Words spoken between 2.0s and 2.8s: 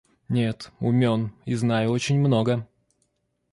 много!